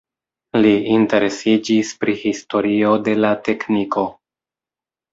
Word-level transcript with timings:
Li 0.63 0.71
interesiĝis 0.93 1.93
pri 2.05 2.17
historio 2.23 2.97
de 3.11 3.17
la 3.23 3.35
tekniko. 3.51 4.11